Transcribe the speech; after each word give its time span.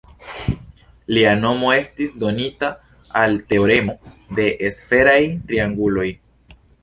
Lia 1.15 1.33
nomo 1.41 1.67
estis 1.73 2.15
donita 2.23 2.71
al 3.23 3.37
teoremo 3.53 3.95
de 4.39 4.49
sferaj 4.79 5.21
trianguloj. 5.53 6.09